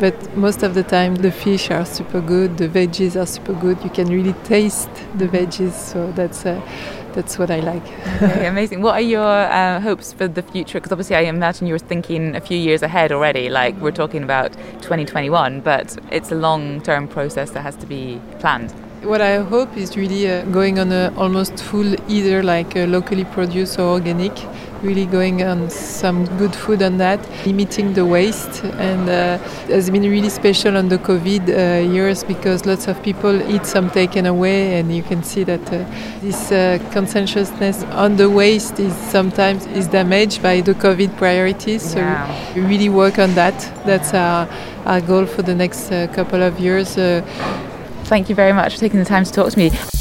But 0.00 0.36
most 0.36 0.62
of 0.62 0.74
the 0.74 0.82
time, 0.82 1.14
the 1.16 1.30
fish 1.30 1.70
are 1.70 1.84
super 1.84 2.20
good, 2.20 2.58
the 2.58 2.68
veggies 2.68 3.20
are 3.20 3.26
super 3.26 3.54
good. 3.54 3.82
You 3.84 3.90
can 3.90 4.08
really 4.08 4.32
taste 4.44 4.90
the 5.16 5.26
veggies, 5.26 5.72
so 5.72 6.10
that's. 6.12 6.46
Uh, 6.46 6.60
that's 7.14 7.38
what 7.38 7.48
I 7.48 7.60
like. 7.60 7.84
okay, 8.22 8.46
amazing. 8.48 8.82
What 8.82 8.94
are 8.94 9.00
your 9.00 9.24
uh, 9.24 9.80
hopes 9.80 10.12
for 10.12 10.26
the 10.26 10.42
future? 10.42 10.80
Because 10.80 10.92
obviously, 10.92 11.14
I 11.14 11.20
imagine 11.20 11.68
you're 11.68 11.78
thinking 11.78 12.34
a 12.34 12.40
few 12.40 12.58
years 12.58 12.82
ahead 12.82 13.12
already. 13.12 13.48
Like 13.48 13.76
we're 13.80 13.92
talking 13.92 14.24
about 14.24 14.52
2021, 14.82 15.60
but 15.60 15.96
it's 16.10 16.32
a 16.32 16.34
long-term 16.34 17.08
process 17.08 17.52
that 17.52 17.62
has 17.62 17.76
to 17.76 17.86
be 17.86 18.20
planned 18.40 18.74
what 19.04 19.20
I 19.20 19.42
hope 19.42 19.76
is 19.76 19.96
really 19.96 20.30
uh, 20.30 20.44
going 20.46 20.78
on 20.78 20.90
a 20.90 21.12
almost 21.16 21.62
full 21.62 21.94
either 22.10 22.42
like 22.42 22.74
uh, 22.74 22.86
locally 22.86 23.24
produced 23.24 23.78
or 23.78 23.82
organic, 23.82 24.32
really 24.84 25.06
going 25.06 25.42
on 25.42 25.70
some 25.70 26.26
good 26.38 26.54
food 26.54 26.82
on 26.82 26.98
that, 26.98 27.18
limiting 27.46 27.94
the 27.94 28.04
waste, 28.04 28.62
and 28.64 29.08
uh, 29.08 29.38
has 29.68 29.90
been 29.90 30.02
really 30.02 30.28
special 30.28 30.76
on 30.76 30.88
the 30.88 30.98
COVID 30.98 31.48
uh, 31.48 31.90
years 31.90 32.22
because 32.22 32.66
lots 32.66 32.86
of 32.86 33.02
people 33.02 33.34
eat 33.50 33.66
some 33.66 33.90
taken 33.90 34.26
away, 34.26 34.78
and 34.78 34.94
you 34.94 35.02
can 35.02 35.22
see 35.22 35.42
that 35.44 35.66
uh, 35.72 35.84
this 36.20 36.52
uh, 36.52 36.78
conscientiousness 36.92 37.82
on 37.84 38.16
the 38.16 38.28
waste 38.28 38.78
is 38.78 38.94
sometimes 39.10 39.66
is 39.66 39.88
damaged 39.88 40.42
by 40.42 40.60
the 40.60 40.74
COVID 40.74 41.16
priorities. 41.16 41.82
So 41.82 42.00
we 42.54 42.60
really 42.60 42.88
work 42.88 43.18
on 43.18 43.34
that. 43.34 43.58
That's 43.84 44.14
our 44.14 44.48
our 44.84 45.00
goal 45.00 45.24
for 45.24 45.42
the 45.42 45.54
next 45.54 45.88
couple 46.14 46.42
of 46.42 46.60
years 46.60 46.98
Thank 48.04 48.28
you 48.28 48.34
very 48.34 48.52
much 48.52 48.74
for 48.74 48.80
taking 48.80 48.98
the 48.98 49.06
time 49.06 49.24
to 49.24 49.32
talk 49.32 49.50
to 49.50 49.58
me. 49.58 49.93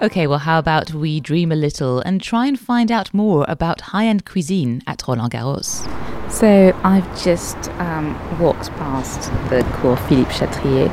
Okay, 0.00 0.28
well, 0.28 0.38
how 0.38 0.60
about 0.60 0.94
we 0.94 1.18
dream 1.18 1.50
a 1.50 1.56
little 1.56 1.98
and 1.98 2.22
try 2.22 2.46
and 2.46 2.56
find 2.56 2.92
out 2.92 3.12
more 3.12 3.44
about 3.48 3.80
high 3.80 4.06
end 4.06 4.24
cuisine 4.24 4.80
at 4.86 5.02
Roland 5.08 5.32
Garros? 5.32 5.82
So, 6.30 6.72
I've 6.84 7.20
just 7.20 7.56
um, 7.80 8.14
walked 8.38 8.70
past 8.76 9.22
the 9.50 9.68
Cour 9.80 9.96
Philippe 9.96 10.30
Chatrier 10.30 10.88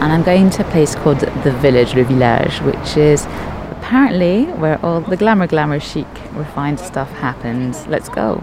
and 0.00 0.12
I'm 0.12 0.24
going 0.24 0.50
to 0.50 0.66
a 0.66 0.70
place 0.72 0.96
called 0.96 1.20
The 1.20 1.52
Village, 1.52 1.94
Le 1.94 2.02
Village, 2.02 2.58
which 2.62 2.96
is 2.96 3.26
apparently 3.70 4.46
where 4.46 4.84
all 4.84 5.02
the 5.02 5.16
glamour, 5.16 5.46
glamour, 5.46 5.78
chic, 5.78 6.08
refined 6.32 6.80
stuff 6.80 7.10
happens. 7.12 7.86
Let's 7.86 8.08
go. 8.08 8.42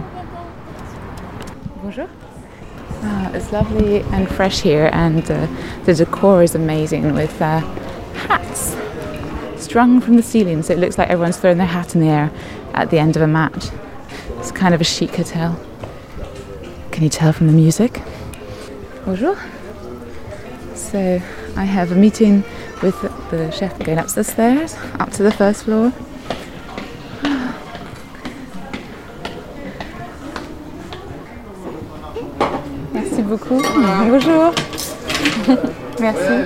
Bonjour. 1.81 2.07
Uh, 3.01 3.31
it's 3.33 3.51
lovely 3.51 3.99
and 4.13 4.29
fresh 4.29 4.61
here, 4.61 4.89
and 4.93 5.29
uh, 5.29 5.45
the 5.83 5.93
decor 5.93 6.41
is 6.41 6.55
amazing 6.55 7.13
with 7.13 7.41
uh, 7.41 7.59
hats 8.29 8.77
strung 9.75 9.99
from 9.99 10.15
the 10.15 10.23
ceiling, 10.23 10.63
so 10.63 10.71
it 10.71 10.79
looks 10.79 10.97
like 10.97 11.09
everyone's 11.09 11.35
throwing 11.35 11.57
their 11.57 11.67
hat 11.67 11.95
in 11.95 11.99
the 11.99 12.07
air 12.07 12.31
at 12.73 12.91
the 12.91 12.97
end 12.97 13.17
of 13.17 13.21
a 13.21 13.27
match. 13.27 13.65
It's 14.37 14.49
kind 14.49 14.73
of 14.73 14.79
a 14.79 14.85
chic 14.85 15.13
hotel. 15.13 15.59
Can 16.91 17.03
you 17.03 17.09
tell 17.09 17.33
from 17.33 17.47
the 17.47 17.51
music? 17.51 18.01
Bonjour. 19.03 19.37
So 20.75 21.21
I 21.57 21.65
have 21.65 21.91
a 21.91 21.95
meeting 21.95 22.45
with 22.81 23.01
the 23.01 23.09
the 23.31 23.51
chef 23.51 23.77
going 23.79 23.97
up 23.97 24.07
the 24.07 24.23
stairs, 24.23 24.77
up 24.97 25.11
to 25.11 25.23
the 25.23 25.31
first 25.33 25.65
floor. 25.65 25.91
Merci 32.93 33.21
beaucoup. 33.23 33.61
Ah. 33.65 34.07
Bonjour. 34.09 34.53
Merci. 35.99 36.45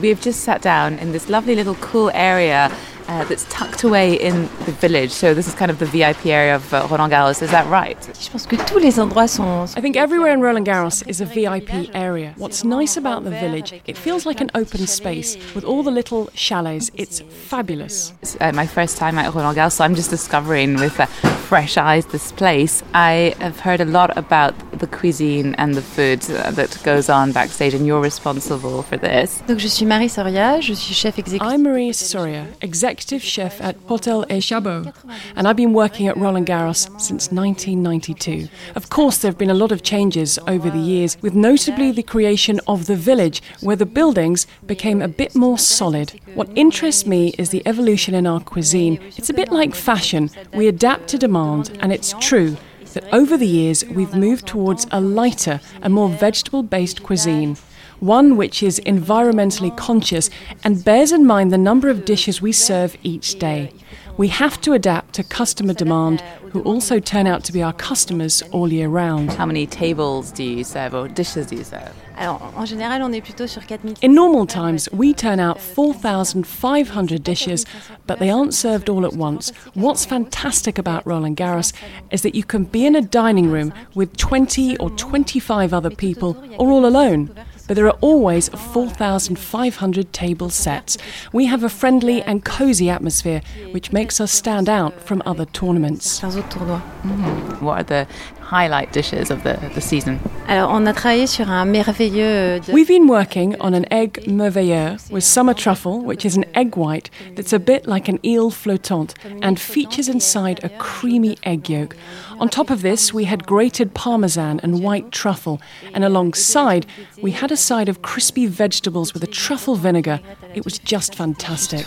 We've 0.00 0.20
just 0.20 0.44
sat 0.44 0.62
down 0.62 0.98
in 0.98 1.12
this 1.12 1.28
lovely 1.28 1.54
little 1.54 1.74
cool 1.74 2.10
area 2.14 2.74
uh, 3.10 3.24
that's 3.24 3.44
tucked 3.50 3.82
away 3.82 4.14
in 4.14 4.48
the 4.66 4.72
village. 4.72 5.10
So 5.10 5.34
this 5.34 5.48
is 5.48 5.54
kind 5.54 5.70
of 5.70 5.78
the 5.78 5.86
VIP 5.86 6.26
area 6.26 6.54
of 6.54 6.72
uh, 6.72 6.86
Roland 6.88 7.12
Garros. 7.12 7.42
Is 7.42 7.50
that 7.50 7.66
right? 7.66 7.98
Je 8.20 8.30
pense 8.30 8.46
que 8.46 8.56
tous 8.56 8.78
les 8.78 8.98
endroits 8.98 9.26
sont. 9.26 9.76
I 9.76 9.80
think 9.80 9.96
everywhere 9.96 10.32
in 10.32 10.40
Roland 10.40 10.66
Garros 10.66 11.02
is 11.08 11.20
a 11.20 11.24
VIP 11.24 11.90
area. 11.94 12.34
What's 12.36 12.62
nice 12.64 12.96
about 12.96 13.24
the 13.24 13.30
village, 13.30 13.74
it 13.86 13.96
feels 13.98 14.24
like 14.26 14.40
an 14.40 14.50
open 14.54 14.86
space 14.86 15.36
with 15.54 15.64
all 15.64 15.82
the 15.82 15.90
little 15.90 16.30
chalets. 16.34 16.90
It's 16.94 17.20
fabulous. 17.20 18.12
It's 18.22 18.36
uh, 18.40 18.52
my 18.54 18.66
first 18.66 18.96
time 18.96 19.18
at 19.18 19.34
Roland 19.34 19.56
Garros, 19.56 19.72
so 19.72 19.84
I'm 19.84 19.96
just 19.96 20.10
discovering 20.10 20.76
with 20.76 21.00
uh, 21.00 21.06
fresh 21.50 21.76
eyes 21.76 22.06
this 22.06 22.30
place. 22.30 22.82
I 22.94 23.34
have 23.40 23.58
heard 23.58 23.80
a 23.80 23.84
lot 23.84 24.16
about 24.16 24.54
the 24.78 24.86
cuisine 24.86 25.56
and 25.56 25.74
the 25.74 25.82
food 25.82 26.22
uh, 26.30 26.52
that 26.52 26.78
goes 26.84 27.08
on 27.08 27.32
backstage, 27.32 27.74
and 27.74 27.84
you're 27.86 28.00
responsible 28.00 28.82
for 28.82 28.96
this. 28.96 29.42
Donc 29.48 29.58
je 29.58 29.68
suis 29.68 29.84
Marie 29.84 30.08
Soria, 30.08 30.60
je 30.60 30.74
suis 30.74 30.94
chef 30.94 31.18
exécutif. 31.18 31.52
I'm 31.52 31.62
Marie 31.64 31.92
Soria, 31.92 32.46
executive 32.62 32.99
chef 33.08 33.60
at 33.60 33.86
Potel 33.86 34.24
et 34.28 34.40
Chabot, 34.40 34.92
and 35.36 35.48
I've 35.48 35.56
been 35.56 35.72
working 35.72 36.06
at 36.06 36.16
Roland 36.16 36.46
Garros 36.46 36.88
since 37.00 37.32
1992. 37.32 38.48
Of 38.74 38.90
course, 38.90 39.18
there 39.18 39.30
have 39.30 39.38
been 39.38 39.50
a 39.50 39.54
lot 39.54 39.72
of 39.72 39.82
changes 39.82 40.38
over 40.46 40.70
the 40.70 40.78
years, 40.78 41.16
with 41.22 41.34
notably 41.34 41.92
the 41.92 42.02
creation 42.02 42.60
of 42.66 42.86
the 42.86 42.96
village, 42.96 43.42
where 43.60 43.76
the 43.76 43.86
buildings 43.86 44.46
became 44.66 45.02
a 45.02 45.08
bit 45.08 45.34
more 45.34 45.58
solid. 45.58 46.20
What 46.34 46.50
interests 46.54 47.06
me 47.06 47.34
is 47.38 47.50
the 47.50 47.66
evolution 47.66 48.14
in 48.14 48.26
our 48.26 48.40
cuisine. 48.40 48.98
It's 49.16 49.30
a 49.30 49.34
bit 49.34 49.50
like 49.50 49.74
fashion. 49.74 50.30
We 50.54 50.68
adapt 50.68 51.08
to 51.08 51.18
demand, 51.18 51.76
and 51.80 51.92
it's 51.92 52.14
true 52.20 52.56
that 52.92 53.12
over 53.14 53.36
the 53.36 53.46
years 53.46 53.84
we've 53.84 54.14
moved 54.14 54.46
towards 54.46 54.86
a 54.90 55.00
lighter 55.00 55.60
and 55.82 55.94
more 55.94 56.08
vegetable 56.08 56.62
based 56.62 57.02
cuisine. 57.02 57.56
One 58.00 58.38
which 58.38 58.62
is 58.62 58.80
environmentally 58.86 59.76
conscious 59.76 60.30
and 60.64 60.82
bears 60.82 61.12
in 61.12 61.26
mind 61.26 61.52
the 61.52 61.58
number 61.58 61.90
of 61.90 62.06
dishes 62.06 62.40
we 62.40 62.50
serve 62.50 62.96
each 63.02 63.38
day. 63.38 63.74
We 64.16 64.28
have 64.28 64.60
to 64.62 64.72
adapt 64.72 65.14
to 65.14 65.22
customer 65.22 65.74
demand, 65.74 66.22
who 66.52 66.62
also 66.62 66.98
turn 66.98 67.26
out 67.26 67.44
to 67.44 67.52
be 67.52 67.62
our 67.62 67.72
customers 67.74 68.42
all 68.52 68.72
year 68.72 68.88
round. 68.88 69.32
How 69.32 69.46
many 69.46 69.66
tables 69.66 70.32
do 70.32 70.42
you 70.42 70.64
serve 70.64 70.94
or 70.94 71.08
dishes 71.08 71.46
do 71.46 71.56
you 71.56 71.64
serve? 71.64 71.92
Alors 72.16 72.52
en 72.56 72.66
général, 72.66 73.02
on 73.02 73.12
est 73.14 73.22
plutôt 73.22 73.46
sur 73.46 73.62
4000. 73.62 73.98
In 74.02 74.14
normal 74.14 74.46
times, 74.46 74.88
we 74.92 75.14
turn 75.14 75.38
out 75.38 75.58
4,500 75.60 77.22
dishes, 77.22 77.64
but 78.06 78.18
they 78.18 78.30
aren't 78.30 78.52
served 78.52 78.88
all 78.88 79.06
at 79.06 79.14
once. 79.14 79.52
What's 79.74 80.04
fantastic 80.04 80.78
about 80.78 81.06
Roland 81.06 81.36
Garros 81.36 81.72
is 82.10 82.22
that 82.22 82.34
you 82.34 82.44
can 82.44 82.64
be 82.64 82.84
in 82.84 82.96
a 82.96 83.00
dining 83.00 83.50
room 83.50 83.72
with 83.94 84.16
20 84.16 84.76
or 84.78 84.90
25 84.90 85.72
other 85.72 85.90
people, 85.90 86.36
or 86.58 86.70
all 86.70 86.84
alone. 86.84 87.30
But 87.70 87.76
there 87.76 87.86
are 87.86 87.98
always 88.00 88.48
4,500 88.48 90.12
table 90.12 90.50
sets. 90.50 90.98
We 91.32 91.46
have 91.46 91.62
a 91.62 91.68
friendly 91.68 92.20
and 92.20 92.44
cozy 92.44 92.90
atmosphere, 92.90 93.42
which 93.70 93.92
makes 93.92 94.20
us 94.20 94.32
stand 94.32 94.68
out 94.68 95.00
from 95.00 95.22
other 95.24 95.44
tournaments. 95.44 96.18
Dans. 96.18 96.34
Mm-hmm. 96.34 97.64
What 97.64 97.78
are 97.78 97.84
the 97.84 98.08
highlight 98.50 98.92
dishes 98.92 99.30
of 99.30 99.42
the, 99.44 99.54
the 99.74 99.80
season? 99.80 100.18
Alors 100.48 100.70
on 100.72 100.84
a 100.86 100.92
travaillé 100.92 101.26
sur 101.28 101.48
un 101.50 101.64
merveilleux. 101.64 102.24
euh, 102.24 102.58
de- 102.58 102.72
We've 102.72 102.88
been 102.88 103.06
working 103.08 103.54
on 103.60 103.72
an 103.74 103.84
egg 103.92 104.24
merveilleux 104.26 104.96
with 105.10 105.22
summer 105.22 105.54
truffle, 105.54 106.00
which 106.04 106.24
is 106.24 106.36
an 106.36 106.44
egg 106.54 106.76
white 106.76 107.08
that's 107.36 107.52
a 107.52 107.58
bit 107.60 107.86
like 107.86 108.08
an 108.08 108.18
île 108.24 108.50
flottante 108.50 109.14
and 109.42 109.58
features 109.58 110.08
inside 110.08 110.58
a 110.64 110.68
creamy 110.78 111.36
egg 111.44 111.68
yolk. 111.70 111.94
On 112.40 112.48
top 112.48 112.70
of 112.70 112.82
this, 112.82 113.12
we 113.14 113.24
had 113.26 113.46
grated 113.46 113.92
parmesan 113.94 114.60
and 114.62 114.82
white 114.82 115.12
truffle, 115.12 115.60
and 115.94 116.02
alongside, 116.04 116.86
we 117.22 117.32
had 117.32 117.52
a 117.52 117.56
side 117.56 117.88
of 117.88 118.00
crispy 118.02 118.46
vegetables 118.46 119.12
with 119.14 119.22
a 119.22 119.26
truffle 119.28 119.76
vinegar. 119.76 120.20
It 120.54 120.64
was 120.64 120.78
just 120.78 121.14
fantastic. 121.14 121.86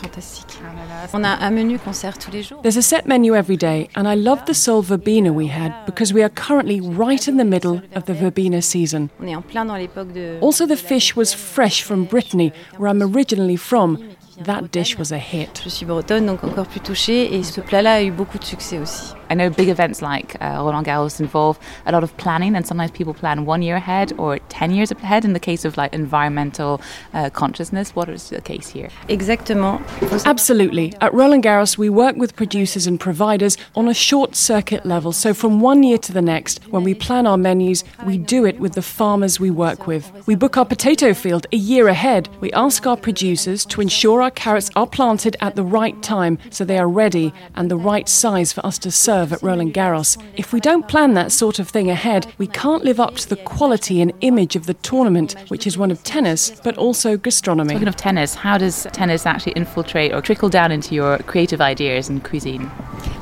Fantastique. 1.08 1.20
On 1.20 1.24
a 1.24 1.48
un 1.48 1.52
menu 1.52 1.80
qu'on 1.80 1.94
sert 1.94 2.18
tous 2.18 2.32
les 2.32 2.44
jours. 2.44 2.62
There's 2.62 2.78
a 2.78 2.82
set 2.82 3.06
menu 3.06 3.36
every 3.36 3.58
day, 3.58 3.90
and 3.96 4.08
I 4.08 4.16
love 4.16 4.46
the 4.46 4.54
sole 4.54 4.82
verbena 4.82 5.32
we 5.32 5.48
had 5.48 5.72
because 5.86 6.14
we 6.14 6.22
are 6.22 6.30
currently 6.30 6.80
right 6.82 7.28
in 7.28 7.38
the 7.38 7.46
middle 7.46 7.82
of 7.96 8.06
the 8.06 8.14
verbena 8.14 8.62
season. 8.62 9.10
On 9.22 9.28
est 9.28 9.36
en 9.36 9.42
plein 9.42 9.66
dans 9.66 9.76
l'époque 9.76 10.14
de. 10.14 10.38
Also, 10.42 10.66
the 10.66 10.78
fish 10.78 11.16
was 11.16 11.34
fresh 11.34 11.84
from 11.84 12.06
Brittany, 12.06 12.52
where 12.78 12.90
I'm 12.90 13.02
originally 13.02 13.58
from. 13.58 13.98
That 14.46 14.72
dish 14.72 14.98
was 14.98 15.12
a 15.12 15.20
hit. 15.20 15.62
Je 15.64 15.70
suis 15.70 15.86
bretonne, 15.86 16.26
donc 16.26 16.44
encore 16.44 16.66
plus 16.66 16.80
touchée. 16.80 17.36
Et 17.36 17.44
ce 17.44 17.62
plat-là 17.62 17.94
a 17.96 18.02
eu 18.02 18.12
beaucoup 18.12 18.40
de 18.40 18.44
succès 18.44 18.80
aussi. 18.80 19.14
I 19.34 19.36
know 19.36 19.50
big 19.50 19.68
events 19.68 20.00
like 20.00 20.40
uh, 20.42 20.62
Roland 20.64 20.86
Garros 20.86 21.20
involve 21.20 21.58
a 21.88 21.92
lot 21.92 22.04
of 22.04 22.16
planning, 22.18 22.56
and 22.56 22.68
sometimes 22.68 22.92
people 22.92 23.16
plan 23.16 23.48
one 23.48 23.64
year 23.64 23.78
ahead 23.78 24.14
or 24.20 24.38
10 24.38 24.70
years 24.76 24.92
ahead 24.92 25.26
in 25.26 25.34
the 25.34 25.40
case 25.40 25.66
of 25.66 25.76
like 25.76 25.92
environmental 25.92 26.80
uh, 27.16 27.32
consciousness. 27.32 27.96
What 27.96 28.10
is 28.10 28.30
the 28.30 28.42
case 28.42 28.70
here? 28.70 28.90
Exactement. 29.10 29.82
Absolutely. 30.28 30.94
At 31.02 31.16
Roland 31.16 31.44
Garros, 31.44 31.80
we 31.80 31.90
work 31.90 32.16
with 32.16 32.36
producers 32.36 32.86
and 32.86 33.00
providers 33.00 33.58
on 33.76 33.88
a 33.88 33.94
short 33.96 34.36
circuit 34.36 34.86
level. 34.86 35.12
So, 35.12 35.34
from 35.34 35.62
one 35.62 35.82
year 35.82 35.98
to 35.98 36.14
the 36.14 36.22
next, 36.22 36.64
when 36.70 36.84
we 36.84 36.94
plan 36.94 37.26
our 37.26 37.38
menus, 37.38 37.84
we 38.06 38.20
do 38.20 38.46
it 38.46 38.60
with 38.60 38.74
the 38.74 38.84
farmers 38.84 39.40
we 39.40 39.50
work 39.50 39.88
with. 39.88 40.12
We 40.28 40.36
book 40.36 40.58
our 40.58 40.66
potato 40.66 41.16
field 41.16 41.48
a 41.52 41.58
year 41.58 41.88
ahead. 41.88 42.30
We 42.40 42.52
ask 42.52 42.86
our 42.86 42.98
producers 42.98 43.66
to 43.66 43.82
ensure 43.82 44.22
our 44.22 44.30
carrots 44.30 44.70
are 44.76 44.86
planted 44.86 45.38
at 45.42 45.56
the 45.56 45.64
right 45.64 46.00
time 46.04 46.38
so 46.52 46.64
they 46.64 46.78
are 46.78 46.88
ready 46.88 47.34
and 47.56 47.72
the 47.72 47.78
right 47.78 48.08
size 48.08 48.54
for 48.54 48.64
us 48.64 48.78
to 48.78 48.92
serve 48.92 49.23
at 49.32 49.42
Roland 49.42 49.74
Garros. 49.74 50.22
If 50.36 50.52
we 50.52 50.60
don't 50.60 50.88
plan 50.88 51.14
that 51.14 51.32
sort 51.32 51.60
of 51.60 51.70
thing 51.70 51.90
ahead, 51.90 52.34
we 52.38 52.48
can't 52.48 52.84
live 52.84 53.00
up 53.00 53.16
to 53.16 53.30
the 53.30 53.36
quality 53.38 54.02
and 54.02 54.12
image 54.22 54.56
of 54.56 54.66
the 54.66 54.74
tournament, 54.74 55.36
which 55.50 55.66
is 55.66 55.78
one 55.78 55.92
of 55.92 56.04
tennis, 56.04 56.52
but 56.64 56.78
also 56.78 57.16
gastronomy. 57.16 57.74
Talking 57.74 57.88
of 57.88 57.96
tennis, 57.96 58.36
how 58.36 58.58
does 58.58 58.88
tennis 58.92 59.26
actually 59.26 59.54
infiltrate 59.54 60.14
or 60.14 60.22
trickle 60.22 60.50
down 60.50 60.72
into 60.72 60.96
your 60.96 61.20
creative 61.20 61.62
ideas 61.62 62.10
and 62.10 62.24
cuisine? 62.24 62.70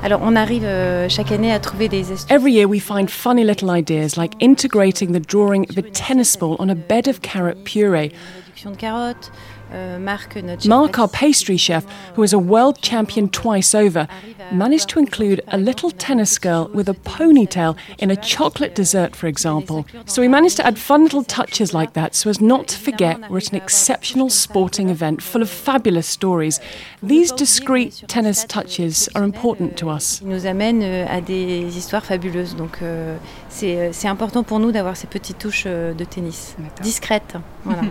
Alors 0.04 0.22
on 0.24 0.36
arrive 0.36 0.64
euh, 0.64 1.08
chaque 1.10 1.32
année 1.32 1.52
à 1.52 1.60
trouver 1.60 1.88
des 1.88 2.12
astuces. 2.12 2.32
Every 2.32 2.54
year 2.54 2.68
we 2.68 2.80
find 2.80 3.10
funny 3.10 3.44
little 3.44 3.70
ideas 3.70 4.18
like 4.18 4.34
integrating 4.40 5.12
the 5.12 5.20
drawing 5.20 5.70
of 5.70 5.78
a 5.78 5.84
tennis 5.84 6.36
ball 6.36 6.56
on 6.60 6.70
a 6.70 6.76
bed 6.76 7.08
of 7.08 7.22
carrot 7.22 7.64
puree. 7.66 8.12
Réduction 8.48 8.72
de 8.72 8.78
carottes. 8.78 9.32
Euh, 9.74 10.00
Marc, 10.00 10.36
notre 10.36 10.64
chef 10.64 10.70
Mark, 10.70 11.00
our 11.00 11.08
pastry 11.08 11.56
chef, 11.56 11.86
who 12.16 12.24
is 12.24 12.34
a 12.34 12.40
world 12.40 12.82
champion 12.82 13.30
twice 13.30 13.74
over, 13.74 14.06
managed 14.54 14.90
to 14.90 15.00
include 15.00 15.42
a 15.48 15.58
little 15.58 15.92
tennis 15.92 16.38
girl 16.38 16.70
with 16.74 16.90
a 16.90 16.94
ponytail 16.94 17.78
in 17.98 18.12
a 18.12 18.16
chocolate 18.16 18.76
dessert, 18.76 19.16
for 19.16 19.28
example. 19.28 19.86
So 20.06 20.22
we 20.22 20.28
managed 20.28 20.58
to 20.58 20.66
add 20.66 20.78
fun 20.78 21.04
little 21.04 21.24
touches 21.24 21.74
like 21.74 21.94
that 21.94 22.16
so 22.16 22.30
as 22.30 22.42
not 22.42 22.68
to 22.70 22.78
forget 22.78 23.30
we're 23.30 23.38
at 23.38 23.52
an 23.52 23.58
exceptional 23.58 24.30
sporting 24.30 24.90
event 24.90 25.22
full 25.22 25.42
of 25.42 25.50
fabulous 25.50 26.08
stories. 26.08 26.60
These 27.04 27.32
discreet 27.32 28.04
tennis 28.08 28.46
touches 28.46 29.10
are 29.16 29.24
important 29.24 29.78
to 29.78 29.90
us. 29.90 30.22
nous 30.22 30.46
amène 30.46 30.82
euh, 30.84 31.06
à 31.10 31.22
des 31.22 31.78
histoires 31.78 32.06
fabuleuses. 32.06 32.56
Donc 32.56 32.80
euh, 32.82 33.18
c'est 33.50 33.78
euh, 33.78 33.90
c'est 33.92 34.08
important 34.08 34.44
pour 34.44 34.60
nous 34.60 34.72
d'avoir 34.72 34.96
ces 34.96 35.08
petites 35.08 35.38
touches 35.38 35.64
euh, 35.66 35.94
de 35.94 36.04
tennis. 36.04 36.56
Discrètes. 36.82 37.36
Voilà. 37.64 37.82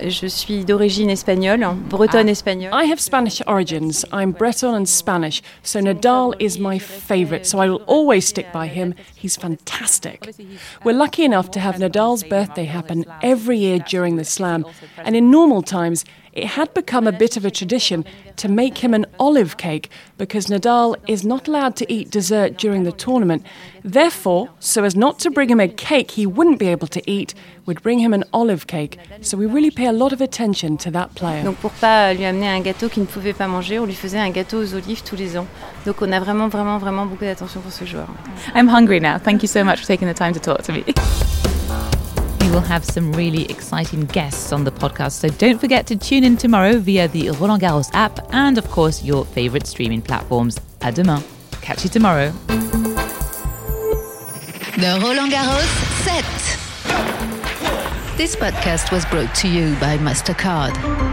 Je 0.00 0.26
suis 0.26 0.64
d'origine 0.64 1.10
espagnole, 1.10 1.66
bretonne 1.88 2.28
ah, 2.28 2.30
espagnole. 2.30 2.70
I 2.72 2.90
have 2.90 2.98
Spanish 2.98 3.42
origins. 3.46 4.04
I'm 4.12 4.32
Breton 4.32 4.74
and 4.74 4.86
Spanish, 4.86 5.42
so 5.62 5.80
Nadal 6.06 6.36
is 6.38 6.60
my 6.60 6.78
favourite, 6.78 7.46
so 7.46 7.58
I 7.58 7.68
will 7.68 7.82
always 7.86 8.28
stick 8.28 8.52
by 8.52 8.68
him. 8.68 8.94
He's 9.16 9.36
fantastic. 9.36 10.36
We're 10.84 10.92
lucky 10.92 11.24
enough 11.24 11.50
to 11.50 11.60
have 11.60 11.76
Nadal's 11.76 12.22
birthday 12.22 12.64
happen 12.64 13.04
every 13.22 13.58
year 13.58 13.80
during 13.80 14.14
the 14.14 14.24
slam, 14.24 14.64
and 14.98 15.16
in 15.16 15.32
normal 15.32 15.62
times, 15.62 16.04
it 16.36 16.44
had 16.44 16.72
become 16.74 17.06
a 17.06 17.12
bit 17.12 17.36
of 17.38 17.44
a 17.44 17.50
tradition 17.50 18.04
to 18.36 18.48
make 18.48 18.78
him 18.78 18.92
an 18.92 19.06
olive 19.18 19.56
cake 19.56 19.90
because 20.18 20.46
Nadal 20.46 20.94
is 21.08 21.24
not 21.24 21.48
allowed 21.48 21.76
to 21.76 21.90
eat 21.90 22.10
dessert 22.10 22.58
during 22.58 22.84
the 22.84 22.92
tournament. 22.92 23.44
Therefore, 23.82 24.50
so 24.60 24.84
as 24.84 24.94
not 24.94 25.18
to 25.20 25.30
bring 25.30 25.48
him 25.48 25.60
a 25.60 25.68
cake 25.68 26.10
he 26.10 26.26
wouldn't 26.26 26.58
be 26.58 26.68
able 26.68 26.88
to 26.88 27.00
eat, 27.10 27.34
we'd 27.64 27.82
bring 27.82 28.00
him 28.00 28.12
an 28.12 28.24
olive 28.34 28.66
cake. 28.66 28.98
So 29.22 29.38
we 29.38 29.46
really 29.46 29.70
pay 29.70 29.86
a 29.86 29.92
lot 29.92 30.12
of 30.12 30.20
attention 30.20 30.76
to 30.78 30.90
that 30.90 31.14
player. 31.14 31.42
Donc 31.42 31.56
pour 31.56 31.70
pas 31.70 32.12
lui 32.12 32.26
amener 32.26 32.48
un 32.48 32.60
gâteau 32.60 32.90
qu'il 32.90 33.02
ne 33.04 33.08
pouvait 33.08 33.32
pas 33.32 33.48
manger, 33.48 33.78
on 33.78 33.86
lui 33.86 33.94
faisait 33.94 34.18
un 34.18 34.30
gâteau 34.30 34.62
aux 34.62 34.74
olives 34.74 35.02
tous 35.02 35.16
les 35.16 35.38
ans. 35.38 35.46
Donc 35.86 36.02
on 36.02 36.12
a 36.12 36.20
vraiment 36.20 36.48
vraiment 36.48 36.76
vraiment 36.76 37.06
beaucoup 37.06 37.24
d'attention 37.24 37.60
pour 37.60 37.72
ce 37.72 37.86
joueur. 37.86 38.08
I'm 38.54 38.68
hungry 38.68 39.00
now. 39.00 39.18
Thank 39.18 39.42
you 39.42 39.48
so 39.48 39.64
much 39.64 39.78
for 39.78 39.86
taking 39.86 40.06
the 40.06 40.16
time 40.16 40.34
to 40.34 40.40
talk 40.40 40.62
to 40.64 40.72
me. 40.72 40.84
We 42.46 42.52
will 42.52 42.60
have 42.60 42.84
some 42.84 43.12
really 43.12 43.44
exciting 43.50 44.04
guests 44.04 44.52
on 44.52 44.62
the 44.62 44.70
podcast, 44.70 45.14
so 45.14 45.28
don't 45.30 45.58
forget 45.58 45.84
to 45.88 45.96
tune 45.96 46.22
in 46.22 46.36
tomorrow 46.36 46.78
via 46.78 47.08
the 47.08 47.30
Roland 47.30 47.60
Garros 47.60 47.90
app 47.92 48.20
and, 48.32 48.56
of 48.56 48.70
course, 48.70 49.02
your 49.02 49.24
favourite 49.24 49.66
streaming 49.66 50.00
platforms. 50.00 50.56
À 50.80 50.94
demain. 50.94 51.24
Catch 51.60 51.82
you 51.82 51.90
tomorrow. 51.90 52.30
The 54.76 55.00
Roland 55.02 55.32
Garros 55.32 55.66
set. 56.04 56.24
This 58.16 58.36
podcast 58.36 58.92
was 58.92 59.04
brought 59.06 59.34
to 59.36 59.48
you 59.48 59.74
by 59.80 59.98
MasterCard. 59.98 61.05